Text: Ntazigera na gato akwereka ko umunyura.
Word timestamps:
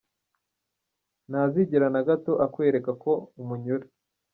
Ntazigera 1.29 1.87
na 1.93 2.01
gato 2.07 2.33
akwereka 2.45 2.91
ko 3.03 3.11
umunyura. 3.41 3.85